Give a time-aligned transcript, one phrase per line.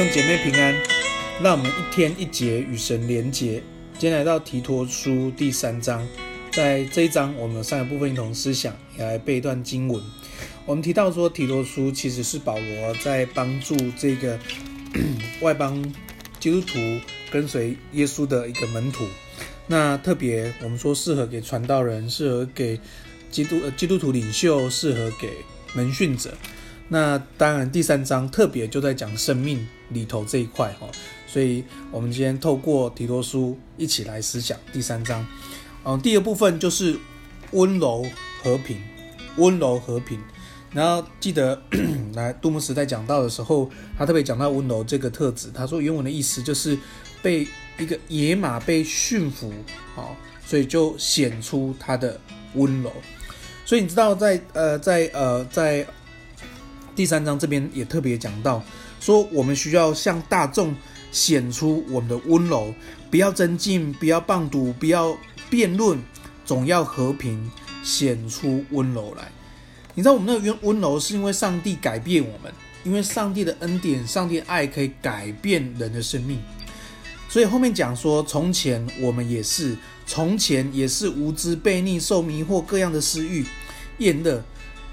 [0.00, 0.74] 用姐妹平安，
[1.42, 3.62] 让我们一天一节与神连结。
[3.98, 6.08] 今天来到提托书第三章，
[6.50, 10.02] 在这一章我们有三个部分一同思想，也来背一段经文。
[10.64, 14.38] 我们提到说，提托书其实是保罗在帮助这个
[15.42, 15.84] 外邦
[16.38, 16.78] 基督徒
[17.30, 19.06] 跟随耶稣的一个门徒。
[19.66, 22.80] 那特别我们说适合给传道人，适合给
[23.30, 25.28] 基督呃基督徒领袖，适合给
[25.74, 26.32] 门训者。
[26.92, 30.88] 那当然，第三章特别就在讲生命里头这一块哈，
[31.24, 31.62] 所以
[31.92, 35.24] 我们今天透过提多书一起来思想第三章。
[35.84, 36.98] 嗯，第二部分就是
[37.52, 38.04] 温柔
[38.42, 38.76] 和平，
[39.36, 40.18] 温柔和平。
[40.72, 41.62] 然后记得
[42.14, 45.48] 来杜牧时代讲到的时候，他特别讲到温柔这个特质。
[45.54, 46.76] 他说原文的意思就是
[47.22, 47.46] 被
[47.78, 49.52] 一个野马被驯服，
[49.94, 52.20] 好，所以就显出他的
[52.54, 52.92] 温柔。
[53.64, 55.86] 所以你知道在呃在呃在。
[57.00, 58.62] 第三章这边也特别讲到，
[59.00, 60.76] 说我们需要向大众
[61.10, 62.74] 显出我们的温柔，
[63.10, 65.16] 不要争竞，不要谤讟，不要
[65.48, 65.98] 辩论，
[66.44, 67.50] 总要和平，
[67.82, 69.32] 显出温柔来。
[69.94, 72.52] 你知道我们那个温柔是因为上帝改变我们，
[72.84, 76.38] 因为上帝的恩典、上帝的爱可以改变人的生命。
[77.30, 83.46] 所以后面讲说，从前我们也是，从前也是无知、悖逆、受迷惑各样的私欲，
[83.96, 84.44] 厌乐。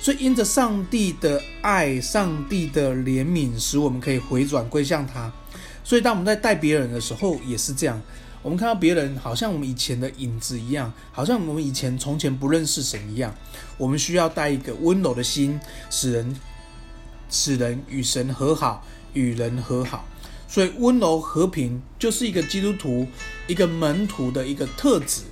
[0.00, 5.30] 所以，因着上帝的爱、上帝的怜悯，使我们可以回转归向他。
[5.82, 8.00] 所以，当我们在带别人的时候，也是这样。
[8.40, 13.34] 我们看到别人好像我们以前的影子一样，好像我们以前从前不认识神一样。
[13.76, 15.58] 我们需要带一个温柔的心，
[15.90, 16.36] 使人
[17.28, 20.06] 使人与神和好，与人和好。
[20.46, 23.06] 所以，温柔和平就是一个基督徒、
[23.48, 25.22] 一个门徒的一个特质。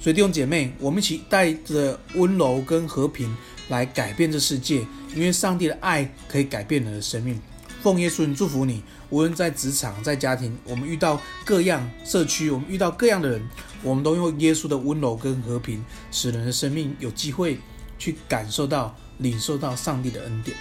[0.00, 3.34] 所以，弟兄姐妹，我们一起带着温柔跟和平。
[3.72, 7.40] 来改变这世界，因为上帝的爱可以改变人的生命。
[7.82, 13.42] 奉耶稣祝福你，无论在职场、在家庭，我们遇到各样社区，我们遇到各样的人，
[13.82, 17.58] 我们都用耶稣的温柔跟和平，使人的生命有机会
[17.98, 20.54] 去感受到、领受到上帝的恩典。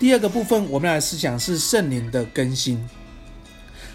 [0.00, 2.84] 第二个部分，我们来思想是圣灵的更新。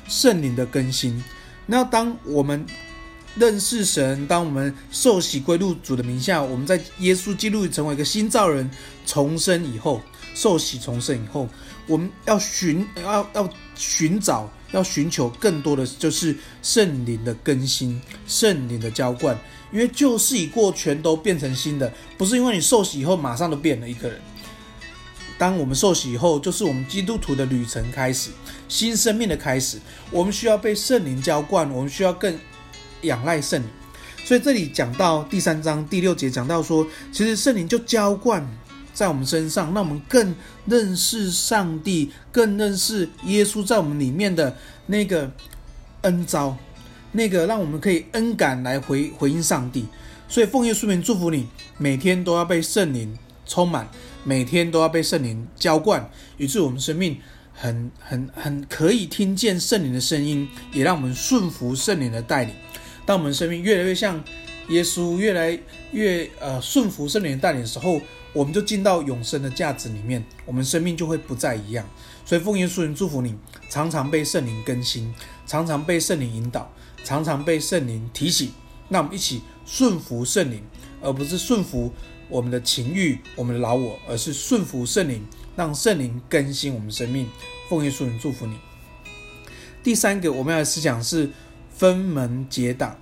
[0.08, 1.22] 圣灵的更新，
[1.66, 2.66] 那当我们。
[3.40, 8.70] 认识神，当我们受洗归入主的名下，我们在耶稣基督成为一个新造人，
[9.06, 10.02] 重生以后，
[10.34, 11.48] 受洗重生以后，
[11.86, 19.38] 我们要寻要要寻找，要寻求更多的就是圣灵的更新，圣灵的浇灌，
[19.72, 24.20] 因为旧事已过，全都变成新的，不是因为你受洗以后马上都变了一个人。
[25.38, 28.32] 当我们受洗以后，就是我们基督徒的旅程开始，
[28.68, 29.78] 新生命的开始。
[30.10, 32.36] 我们需要被圣灵浇灌，我们需要更。
[33.02, 33.68] 仰赖圣灵，
[34.24, 38.46] 所以这里讲到第三章第六节讲到说，其实圣灵就浇灌
[38.94, 40.34] 在我们身上，让我们更
[40.66, 45.32] 认识上帝，更认识耶稣在我们里面的那个
[46.02, 46.58] 恩招，
[47.12, 49.86] 那个让我们可以恩感来回回应上帝。
[50.28, 51.48] 所以奉耶稣名祝福你，
[51.78, 53.88] 每天都要被圣灵充满，
[54.24, 57.18] 每天都要被圣灵浇灌，以致我们生命
[57.54, 62.54] 很很很可以听见圣灵的声音，也让我们顺服圣灵的带领。
[63.08, 64.22] 当我们生命越来越像
[64.68, 65.58] 耶稣，越来
[65.94, 68.02] 越呃顺服圣灵带领的时候，
[68.34, 71.88] 我们就进到永生的价值里面，我们生命就会不再一样。
[72.26, 73.34] 所以奉耶稣人祝福你，
[73.70, 76.70] 常常被圣灵更新，常常被圣灵引导，
[77.06, 78.52] 常常被圣灵提醒。
[78.90, 80.62] 那我们一起顺服圣灵，
[81.02, 81.94] 而不是顺服
[82.28, 85.26] 我们的情欲、我们的老我，而是顺服圣灵，
[85.56, 87.26] 让圣灵更新我们生命。
[87.70, 88.58] 奉耶稣人祝福你。
[89.82, 91.30] 第三个我们要的思想是。
[91.78, 92.98] 分门结党，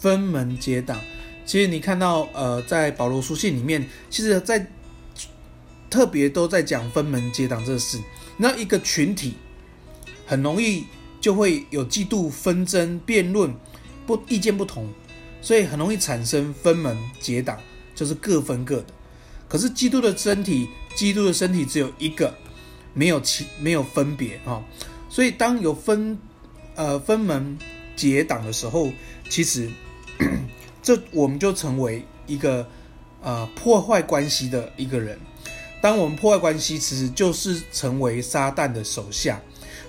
[0.00, 0.98] 分门结党。
[1.46, 4.66] 其实你看到，呃，在保罗书信里面，其实在
[5.88, 7.98] 特别都在讲分门结党这个事。
[8.36, 9.34] 那一个群体
[10.26, 10.84] 很容易
[11.20, 13.54] 就会有嫉妒、纷争、辩论，
[14.04, 14.88] 不意见不同，
[15.40, 17.58] 所以很容易产生分门结党，
[17.94, 18.86] 就是各分各的。
[19.48, 22.34] 可是基督的身体，基督的身体只有一个，
[22.92, 24.62] 没有其没有分别啊。
[25.08, 26.18] 所以当有分，
[26.74, 27.56] 呃，分门。
[27.98, 28.92] 结党的时候，
[29.28, 29.68] 其实
[30.80, 32.66] 这我们就成为一个
[33.20, 35.18] 呃破坏关系的一个人。
[35.82, 39.40] 当我们破坏关系，其实就是成为撒旦的手下。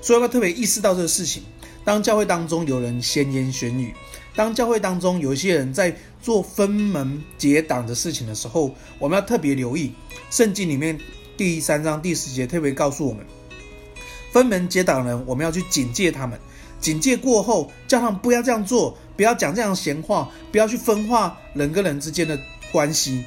[0.02, 1.44] 所以要特别意识到这个事情。
[1.86, 3.94] 当教会当中有人闲言闲语，
[4.36, 9.94] 当教会当中有一些人在做分门结党的事情的时候，我们要特别留意。
[10.30, 11.00] 圣经里面
[11.36, 13.26] 第三章第十节特别告诉我们，
[14.32, 16.40] 分门结党人，我们要去警戒他们。
[16.80, 22.40] 警戒过后，叫他们不要这样做，不要讲这样闲话，不要去分化人跟人之间的
[22.72, 23.24] 关系。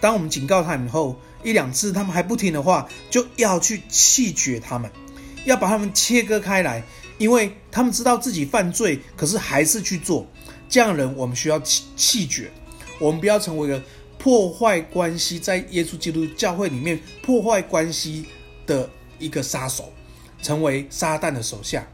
[0.00, 4.90] 当我们警告他们以后，一两次他们还不听的话，就要去弃绝他们，
[5.44, 6.82] 要把他们切割开来，
[7.18, 10.26] 因为他们知道自己犯罪，可是还是去做。
[10.68, 12.50] 这样的人，我们需要弃弃绝。
[12.98, 13.80] 我们不要成为一个
[14.18, 18.24] 破坏关系，在耶稣基督教会里面破坏关系
[18.66, 18.88] 的
[19.18, 19.92] 一个杀手，
[20.42, 21.86] 成为撒旦的手下。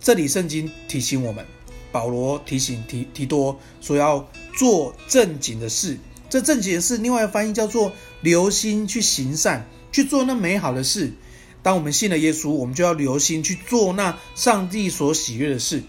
[0.00, 1.44] 这里圣经提醒我们，
[1.90, 5.98] 保罗提醒提提多说要做正经的事。
[6.28, 11.12] 这正经的事，另外一个翻译叫做留心去行善，去做那美好的事。
[11.62, 15.82] 当我们信了耶稣，我们就要留心去做那上帝所喜悦的事。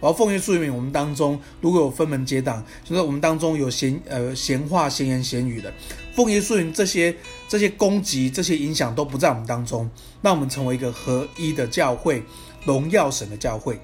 [0.00, 5.72] 我要奉耶稣名，我们当中如果有分门结党，就是我们当中有闲呃闲话、闲言闲语的，
[6.14, 7.14] 奉耶稣名，这些
[7.54, 9.88] 这些攻击、这些影响都不在我们当中，
[10.20, 12.20] 让我们成为一个合一的教会，
[12.64, 13.76] 荣耀神的教会。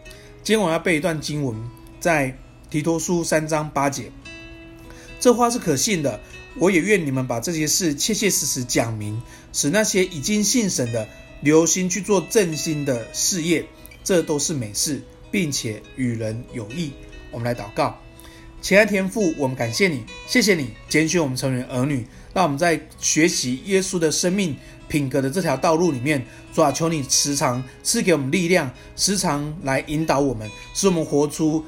[0.43, 1.55] 今天我要背一段经文，
[2.01, 2.37] 在
[2.69, 4.11] 提多书三章八节，
[5.21, 6.19] 这话是可信的。
[6.59, 9.23] 我也愿你们把这些事切切实实讲明，
[9.53, 11.07] 使那些已经信神的
[11.41, 13.65] 留心去做正心的事业，
[14.03, 15.01] 这都是美事。
[15.31, 16.91] 并且与人有益，
[17.31, 17.97] 我们来祷告，
[18.63, 24.55] 亲爱天父，我们感谢你，谢谢你拣选我们成为儿女，让我们在学习耶稣的生命
[24.87, 26.23] 品格的这条道路里面，
[26.53, 31.65] 主啊，求你时常赐给我们力量，时常来引导我们，使我们活出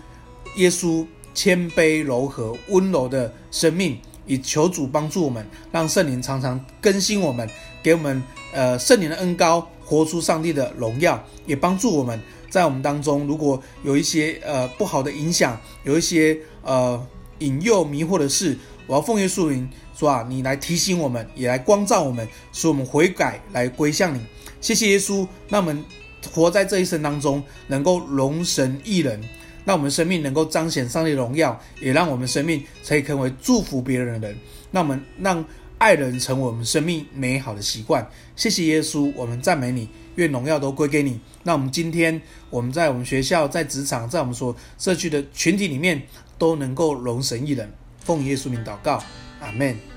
[0.56, 3.99] 耶稣谦卑柔和温柔的生命。
[4.25, 7.49] 以求主帮助我们，让圣灵常常更新我们，
[7.83, 8.23] 给我们
[8.53, 12.21] 呃圣灵的恩膏，活出上帝的荣耀，也帮助我们。
[12.49, 17.06] 在我们当中，如果有一些呃不好的影响，有一些呃
[17.38, 18.56] 引诱迷惑的事，
[18.87, 24.20] 我要奉耶稣名说啊，你来提醒我们，也来光照我们，使我们悔改，来归向你。
[24.61, 25.85] 谢谢耶稣，让我们
[26.32, 29.20] 活在这一生当中，能够荣神益人，
[29.64, 34.37] 让我们生命能够彰显上帝的荣耀，也让我们生命可以成为祝福别人的人。
[34.70, 35.44] 那我们让
[35.79, 38.08] 爱人成为我们生命美好的习惯。
[38.37, 39.88] 谢谢耶稣，我们赞美你。
[40.17, 41.19] 愿荣耀都归给你。
[41.43, 42.20] 那我们今天，
[42.50, 46.03] 我们在我们学校、在职场、在我们所社区的群体里面，
[46.43, 47.73] 都能够容神一人。
[48.00, 49.00] 奉耶稣名祷告，
[49.41, 49.92] 阿门。